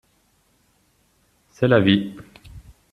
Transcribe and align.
C'est 1.51 1.67
la 1.67 1.79
vie. 1.79 2.15